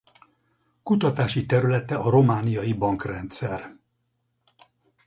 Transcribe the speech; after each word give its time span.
Kutatási 0.83 1.45
területe 1.45 1.95
a 1.95 2.09
romániai 2.09 2.73
bankrendszer. 2.73 3.75